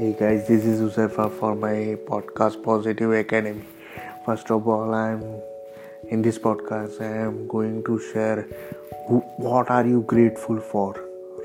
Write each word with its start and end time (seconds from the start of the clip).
Hey 0.00 0.14
guys, 0.18 0.46
this 0.48 0.64
is 0.64 0.80
Usefa 0.80 1.24
for 1.38 1.54
my 1.54 1.94
podcast 2.10 2.62
Positive 2.62 3.12
Academy. 3.12 3.64
First 4.24 4.50
of 4.50 4.66
all, 4.66 4.94
I'm 4.94 5.22
in 6.08 6.22
this 6.22 6.38
podcast. 6.38 7.02
I 7.02 7.18
am 7.24 7.46
going 7.46 7.84
to 7.84 7.98
share 8.00 8.48
who, 9.08 9.18
what 9.48 9.68
are 9.68 9.86
you 9.86 10.00
grateful 10.12 10.58
for, 10.58 10.94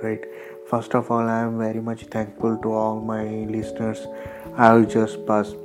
right? 0.01 0.23
First 0.69 0.95
of 0.95 1.11
all, 1.11 1.27
I 1.27 1.41
am 1.41 1.57
very 1.57 1.81
much 1.81 2.05
thankful 2.05 2.57
to 2.59 2.71
all 2.71 3.01
my 3.01 3.25
listeners. 3.25 4.07
I 4.55 4.67
have 4.67 4.87
just 4.89 5.27
passed 5.27 5.57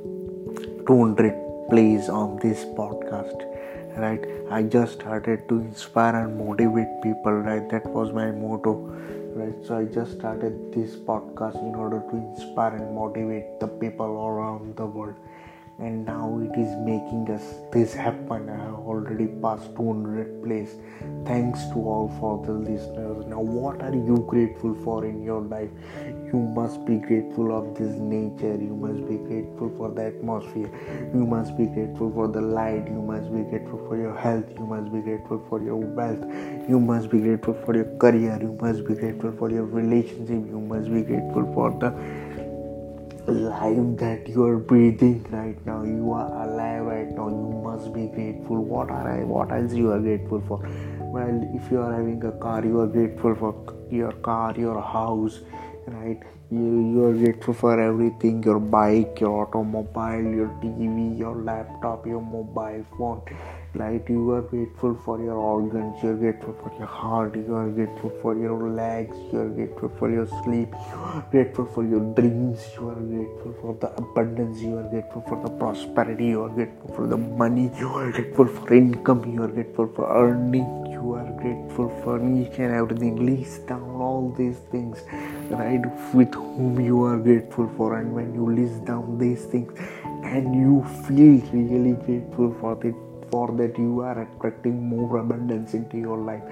200 0.85 1.69
plays 1.69 2.09
on 2.09 2.39
this 2.39 2.65
podcast, 2.81 3.47
right? 3.95 4.27
I 4.49 4.63
just 4.63 4.99
started 4.99 5.47
to 5.47 5.59
inspire 5.59 6.25
and 6.25 6.37
motivate 6.37 7.01
people, 7.01 7.31
right? 7.31 7.69
That 7.69 7.85
was 7.85 8.11
my 8.11 8.31
motto 8.31 8.75
right? 9.35 9.55
So 9.65 9.77
i 9.77 9.85
just 9.85 10.13
started 10.19 10.53
this 10.73 10.95
podcast 11.09 11.61
in 11.67 11.75
order 11.75 11.99
to 12.09 12.15
inspire 12.17 12.75
and 12.75 12.93
motivate 12.95 13.59
the 13.59 13.67
people 13.67 14.13
around 14.27 14.75
the 14.75 14.85
world 14.85 15.15
and 15.81 16.05
now 16.05 16.39
it 16.45 16.59
is 16.59 16.71
making 16.91 17.29
us 17.35 17.45
this 17.73 17.93
happen 17.93 18.49
i 18.49 18.57
have 18.65 18.79
already 18.93 19.27
passed 19.43 19.75
200 19.75 20.43
plays. 20.43 20.75
Thanks 21.25 21.65
to 21.71 21.75
all 21.75 22.09
for 22.19 22.43
the 22.45 22.53
listeners. 22.53 23.25
Now 23.27 23.39
what 23.39 23.81
are 23.81 23.93
you 23.93 24.25
grateful 24.27 24.75
for 24.83 25.05
in 25.05 25.23
your 25.23 25.41
life? 25.41 25.69
You 26.31 26.39
must 26.39 26.85
be 26.85 26.97
grateful 26.97 27.51
of 27.57 27.75
this 27.77 27.95
nature. 27.97 28.55
You 28.55 28.75
must 28.75 29.07
be 29.07 29.17
grateful 29.17 29.71
for 29.77 29.91
the 29.91 30.05
atmosphere. 30.07 30.69
You 31.13 31.25
must 31.25 31.57
be 31.57 31.65
grateful 31.65 32.11
for 32.13 32.27
the 32.27 32.41
light. 32.41 32.87
You 32.87 33.01
must 33.01 33.33
be 33.33 33.43
grateful 33.43 33.79
for 33.87 33.97
your 33.97 34.15
health. 34.17 34.45
You 34.57 34.65
must 34.65 34.91
be 34.93 35.01
grateful 35.01 35.43
for 35.49 35.61
your 35.61 35.77
wealth. 35.77 36.23
You 36.69 36.79
must 36.79 37.09
be 37.09 37.19
grateful 37.19 37.53
for 37.65 37.75
your 37.75 37.97
career. 37.97 38.37
You 38.41 38.57
must 38.61 38.85
be 38.87 38.95
grateful 38.95 39.33
for 39.37 39.49
your 39.51 39.65
relationship. 39.65 40.29
You 40.55 40.59
must 40.59 40.91
be 40.93 41.01
grateful 41.01 41.51
for 41.53 41.71
the 41.79 41.91
life 43.31 43.97
that 43.99 44.27
you 44.27 44.43
are 44.45 44.57
breathing 44.57 45.25
right 45.31 45.65
now. 45.65 45.83
You 45.83 46.11
are 46.13 46.43
alive 46.43 46.83
right 46.85 47.11
now. 47.11 47.29
You 47.29 47.61
must 47.63 47.93
be 47.93 48.07
grateful. 48.07 48.63
What 48.63 48.89
are 48.89 49.09
I, 49.09 49.23
what 49.23 49.51
else 49.51 49.73
you 49.73 49.91
are 49.91 49.99
grateful 49.99 50.41
for? 50.47 50.59
Well 50.99 51.41
if 51.55 51.71
you 51.71 51.79
are 51.81 51.93
having 51.93 52.23
a 52.25 52.31
car 52.33 52.63
you 52.65 52.79
are 52.81 52.87
grateful 52.87 53.35
for 53.35 53.53
your 53.91 54.13
car 54.13 54.53
your 54.57 54.81
house 54.81 55.41
right? 55.87 56.19
You, 56.49 56.59
you 56.93 57.05
are 57.05 57.13
grateful 57.13 57.53
for 57.53 57.79
everything 57.81 58.43
your 58.43 58.59
bike 58.59 59.19
your 59.21 59.45
automobile 59.45 60.23
your 60.39 60.47
tv 60.61 61.17
your 61.17 61.35
laptop 61.35 62.05
your 62.05 62.21
mobile 62.21 62.85
phone 62.97 63.21
right 63.75 64.09
you 64.09 64.31
are 64.31 64.41
grateful 64.41 64.93
for 65.05 65.17
your 65.23 65.35
organs 65.35 66.03
you 66.03 66.09
are 66.09 66.15
grateful 66.15 66.53
for 66.61 66.73
your 66.77 66.87
heart 66.87 67.33
you 67.35 67.55
are 67.55 67.69
grateful 67.69 68.11
for 68.21 68.35
your 68.37 68.69
legs 68.69 69.15
you 69.31 69.39
are 69.39 69.47
grateful 69.47 69.89
for 69.97 70.11
your 70.11 70.27
sleep 70.43 70.67
you 70.73 70.97
are 70.97 71.25
grateful 71.31 71.65
for 71.65 71.85
your 71.85 72.01
dreams 72.15 72.59
you 72.75 72.89
are 72.89 73.01
grateful 73.11 73.55
for 73.61 73.73
the 73.79 73.87
abundance 73.95 74.59
you 74.61 74.77
are 74.77 74.89
grateful 74.89 75.23
for 75.29 75.41
the 75.43 75.49
prosperity 75.51 76.27
you 76.27 76.41
are 76.43 76.49
grateful 76.49 76.93
for 76.95 77.07
the 77.07 77.15
money 77.15 77.71
you 77.79 77.87
are 77.89 78.11
grateful 78.11 78.45
for 78.45 78.73
income 78.73 79.23
you 79.33 79.41
are 79.41 79.47
grateful 79.59 79.87
for 79.95 80.05
earning 80.21 80.67
you 80.91 81.13
are 81.13 81.31
grateful 81.41 81.87
for 82.03 82.17
each 82.19 82.59
and 82.59 82.73
everything 82.75 83.25
list 83.25 83.67
down 83.67 83.89
all 84.07 84.33
these 84.37 84.59
things 84.69 84.99
right 85.51 85.85
with 86.13 86.33
whom 86.33 86.81
you 86.81 87.01
are 87.03 87.17
grateful 87.17 87.71
for 87.77 87.97
and 87.99 88.13
when 88.13 88.33
you 88.33 88.51
list 88.53 88.83
down 88.83 89.17
these 89.17 89.45
things 89.45 89.71
and 90.25 90.53
you 90.53 90.83
feel 91.07 91.39
really 91.53 91.93
grateful 92.05 92.53
for 92.59 92.75
it 92.85 92.95
for 93.31 93.51
that 93.53 93.77
you 93.77 94.01
are 94.01 94.21
attracting 94.21 94.83
more 94.87 95.17
abundance 95.17 95.73
into 95.73 95.97
your 95.97 96.17
life. 96.17 96.43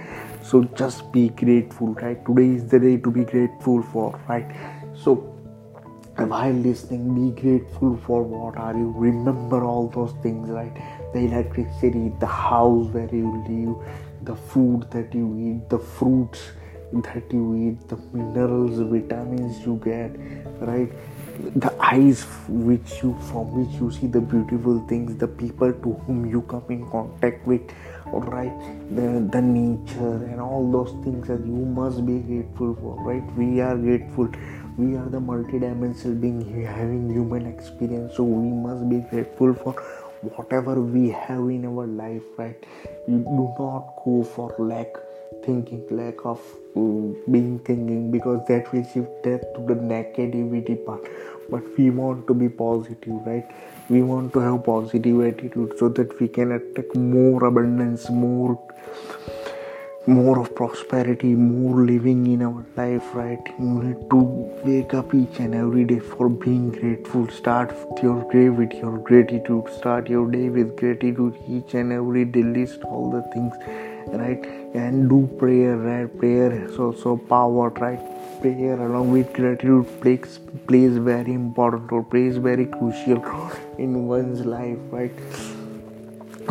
So 0.41 0.63
just 0.63 1.11
be 1.11 1.29
grateful 1.29 1.93
right? 1.95 2.25
Today 2.25 2.49
is 2.55 2.67
the 2.67 2.79
day 2.79 2.97
to 2.97 3.11
be 3.11 3.25
grateful 3.25 3.83
for 3.83 4.19
right? 4.27 4.49
So 4.95 5.15
while 6.15 6.53
listening 6.53 7.03
be 7.15 7.41
grateful 7.41 7.97
for 8.05 8.23
what 8.23 8.57
are 8.57 8.73
you? 8.73 8.93
Remember 8.95 9.63
all 9.63 9.87
those 9.87 10.13
things 10.23 10.49
right? 10.49 10.73
The 11.13 11.19
electricity 11.19 12.11
the 12.19 12.27
house 12.27 12.87
where 12.87 13.13
you 13.13 13.43
live 13.47 13.75
the 14.23 14.35
food 14.35 14.89
that 14.91 15.13
you 15.13 15.27
eat 15.39 15.69
the 15.69 15.79
fruits 15.79 16.51
that 16.91 17.31
you 17.31 17.55
eat 17.55 17.87
the 17.87 17.97
minerals 18.13 18.79
vitamins 18.91 19.59
you 19.65 19.79
get 19.83 20.11
right 20.67 20.91
the 21.39 21.73
eyes 21.81 22.23
which 22.47 23.01
you 23.01 23.15
from 23.27 23.51
which 23.55 23.79
you 23.79 23.89
see 23.91 24.07
the 24.07 24.19
beautiful 24.19 24.79
things 24.87 25.15
the 25.17 25.27
people 25.27 25.71
to 25.71 25.93
whom 26.05 26.25
you 26.25 26.41
come 26.41 26.65
in 26.69 26.85
contact 26.91 27.45
with 27.47 27.61
right 28.11 28.51
the, 28.95 29.07
the 29.31 29.41
nature 29.41 30.15
and 30.25 30.41
all 30.41 30.69
those 30.69 30.91
things 31.03 31.27
that 31.27 31.39
you 31.45 31.65
must 31.79 32.05
be 32.05 32.19
grateful 32.19 32.75
for 32.75 33.01
right? 33.03 33.23
We 33.37 33.61
are 33.61 33.77
grateful. 33.77 34.29
We 34.77 34.95
are 34.95 35.09
the 35.09 35.19
multidimensional 35.19 36.19
being 36.19 36.65
having 36.65 37.09
human 37.09 37.45
experience 37.45 38.15
so 38.17 38.23
we 38.23 38.49
must 38.49 38.89
be 38.89 38.99
grateful 39.09 39.53
for 39.53 39.73
whatever 40.35 40.81
we 40.81 41.09
have 41.09 41.47
in 41.49 41.65
our 41.65 41.87
life 41.87 42.23
right? 42.37 42.61
You 43.07 43.19
do 43.19 43.53
not 43.57 43.95
go 44.03 44.23
for 44.23 44.53
lack 44.57 44.87
thinking 45.45 45.85
lack 45.89 46.25
of 46.25 46.39
uh, 46.75 46.81
being 47.31 47.59
thinking 47.59 48.11
because 48.11 48.39
that 48.47 48.71
will 48.73 48.83
shift 48.93 49.23
death 49.23 49.41
to 49.55 49.61
the 49.67 49.75
negativity 49.75 50.85
part. 50.85 51.03
But 51.49 51.63
we 51.77 51.89
want 51.89 52.27
to 52.27 52.33
be 52.33 52.49
positive 52.49 53.25
right? 53.25 53.45
We 53.89 54.03
want 54.03 54.33
to 54.33 54.39
have 54.39 54.63
positive 54.63 55.21
attitude 55.21 55.77
so 55.79 55.89
that 55.89 56.19
we 56.19 56.27
can 56.27 56.51
attract 56.51 56.95
more 56.95 57.43
abundance 57.45 58.09
more 58.09 58.59
more 60.07 60.39
of 60.39 60.55
prosperity 60.55 61.35
more 61.35 61.81
living 61.85 62.25
in 62.27 62.41
our 62.41 62.65
life 62.75 63.03
right? 63.13 63.41
You 63.59 63.83
need 63.83 64.09
to 64.09 64.17
wake 64.65 64.93
up 64.93 65.13
each 65.13 65.39
and 65.39 65.53
every 65.53 65.85
day 65.85 65.99
for 65.99 66.29
being 66.29 66.71
grateful. 66.71 67.27
Start 67.29 67.75
your 68.01 68.31
day 68.31 68.49
with 68.49 68.73
your 68.73 68.97
gratitude. 68.99 69.69
Start 69.77 70.09
your 70.09 70.29
day 70.31 70.49
with 70.49 70.75
gratitude 70.77 71.37
each 71.47 71.73
and 71.73 71.91
every 71.91 72.25
day. 72.25 72.43
List 72.43 72.81
all 72.83 73.11
the 73.11 73.21
things 73.33 73.53
right? 74.13 74.45
And 74.73 75.09
do 75.09 75.27
prayer 75.37 75.77
right? 75.77 76.19
Prayer 76.19 76.51
is 76.51 76.77
also 76.77 77.17
power 77.17 77.69
right? 77.69 77.99
Prayer 78.41 78.81
along 78.81 79.11
with 79.11 79.33
gratitude 79.33 79.87
plays 80.01 80.39
plays 80.67 80.97
very 80.97 81.33
important 81.33 81.91
role 81.91 82.03
plays 82.03 82.37
very 82.37 82.65
crucial 82.65 83.17
role 83.17 83.51
in 83.77 84.07
one's 84.07 84.45
life 84.45 84.77
right? 84.91 85.11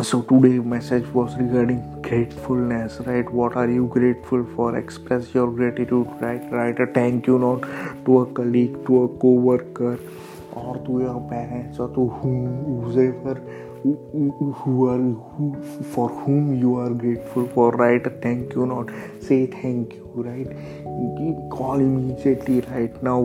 So 0.03 0.21
today 0.21 0.59
message 0.59 1.07
was 1.07 1.35
regarding 1.35 2.01
gratefulness 2.01 2.99
right? 3.01 3.29
What 3.29 3.55
are 3.57 3.69
you 3.69 3.87
grateful 3.87 4.45
for? 4.55 4.77
Express 4.77 5.33
your 5.33 5.51
gratitude 5.51 6.07
right? 6.21 6.41
Write 6.51 6.79
a 6.79 6.87
thank 6.87 7.27
you 7.27 7.37
note 7.39 7.65
to 8.05 8.19
a 8.21 8.25
colleague 8.27 8.85
to 8.85 9.03
a 9.03 9.07
co-worker 9.19 9.99
or 10.53 10.77
to 10.85 10.99
your 10.99 11.19
parents 11.29 11.79
or 11.79 11.89
to 11.89 12.07
whom 12.07 12.81
whoever 12.83 13.41
who 13.83 14.87
are 14.87 14.97
who 14.97 15.83
for 15.93 16.09
whom 16.09 16.59
you 16.59 16.75
are 16.77 16.89
grateful 16.89 17.47
for 17.47 17.71
right? 17.71 18.05
Thank 18.21 18.53
you 18.53 18.65
not 18.65 18.89
say 19.21 19.45
thank 19.45 19.93
you 19.93 20.11
right? 20.15 21.49
Call 21.49 21.75
immediately 21.75 22.61
right 22.61 23.01
now 23.01 23.21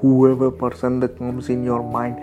whoever 0.00 0.50
person 0.50 1.00
that 1.00 1.18
comes 1.18 1.48
in 1.48 1.64
your 1.64 1.82
mind 1.82 2.18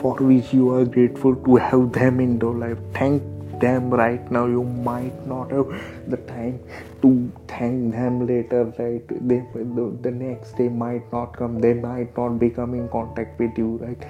for 0.00 0.16
which 0.16 0.52
you 0.52 0.74
are 0.74 0.84
grateful 0.84 1.36
to 1.36 1.56
have 1.56 1.92
them 1.92 2.20
in 2.20 2.38
your 2.40 2.54
life. 2.54 2.78
Thank 2.92 3.22
them 3.60 3.90
right 3.90 4.30
now. 4.30 4.46
You 4.46 4.64
might 4.64 5.26
not 5.26 5.50
have 5.50 5.68
the 6.08 6.16
time 6.16 6.60
to 7.02 7.30
thank 7.46 7.92
them 7.92 8.26
later 8.26 8.64
right? 8.78 9.06
They 9.28 9.44
the, 9.54 9.96
the 10.02 10.10
next 10.10 10.56
day 10.56 10.68
might 10.68 11.10
not 11.12 11.36
come. 11.36 11.58
They 11.60 11.74
might 11.74 12.16
not 12.16 12.38
be 12.38 12.50
coming 12.50 12.82
in 12.82 12.88
contact 12.88 13.38
with 13.38 13.56
you 13.56 13.78
right 13.78 14.06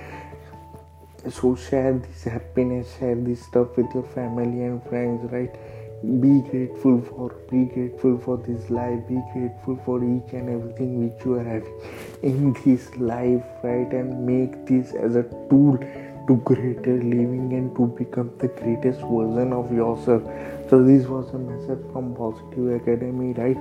so 1.28 1.54
share 1.54 1.92
this 1.92 2.24
happiness 2.24 2.96
share 2.98 3.14
this 3.14 3.42
stuff 3.44 3.76
with 3.76 3.92
your 3.94 4.04
family 4.14 4.62
and 4.62 4.82
friends 4.84 5.30
right? 5.30 5.54
Be 6.02 6.40
grateful 6.50 7.02
for 7.02 7.28
be 7.50 7.64
grateful 7.64 8.16
for 8.18 8.38
this 8.38 8.70
life 8.70 9.06
be 9.06 9.20
grateful 9.34 9.78
for 9.84 9.98
each 10.02 10.32
and 10.32 10.48
everything 10.48 10.92
which 11.02 11.24
you 11.24 11.34
are 11.34 11.44
having 11.44 11.80
in 12.22 12.54
this 12.64 12.94
life 12.96 13.44
right? 13.62 13.92
And 13.92 14.26
make 14.26 14.66
this 14.66 14.94
as 14.94 15.16
a 15.16 15.24
tool 15.50 15.78
to 16.26 16.36
greater 16.36 16.96
living 16.96 17.52
and 17.52 17.74
to 17.76 17.86
become 17.98 18.32
the 18.38 18.48
greatest 18.48 19.00
version 19.00 19.52
of 19.52 19.72
yourself. 19.72 20.22
So 20.70 20.82
this 20.82 21.06
was 21.06 21.34
a 21.34 21.38
message 21.38 21.84
from 21.92 22.14
positive 22.14 22.80
academy 22.80 23.32
right? 23.34 23.56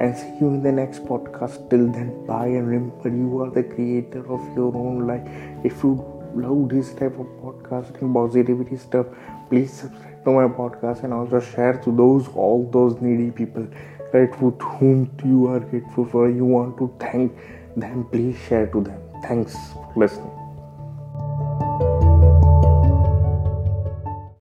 And 0.00 0.16
see 0.16 0.36
you 0.40 0.48
in 0.48 0.62
the 0.62 0.72
next 0.72 1.04
podcast. 1.04 1.70
Till 1.70 1.86
then 1.92 2.26
bye 2.26 2.46
and 2.46 2.68
remember 2.68 3.08
you 3.08 3.40
are 3.42 3.50
the 3.50 3.62
creator 3.62 4.20
of 4.32 4.40
your 4.56 4.74
own 4.74 5.06
life. 5.06 5.26
If 5.64 5.84
you 5.84 6.15
love 6.36 6.68
this 6.68 6.92
type 6.92 7.18
of 7.18 7.26
podcasting 7.42 8.12
positivity 8.12 8.76
stuff 8.76 9.06
please 9.50 9.72
subscribe 9.72 10.24
to 10.24 10.32
my 10.38 10.46
podcast 10.60 11.04
and 11.04 11.12
also 11.12 11.40
share 11.40 11.74
to 11.84 11.94
those 11.96 12.28
all 12.28 12.68
those 12.70 13.00
needy 13.00 13.30
people 13.30 13.66
right 14.12 14.40
with 14.42 14.60
whom 14.62 15.10
you 15.24 15.46
are 15.46 15.60
grateful 15.60 16.04
for 16.04 16.28
you 16.28 16.44
want 16.44 16.76
to 16.78 16.92
thank 16.98 17.32
them 17.76 18.04
please 18.10 18.36
share 18.48 18.66
to 18.68 18.82
them. 18.82 19.00
Thanks 19.22 19.54
for 19.72 19.92
listening 19.96 20.45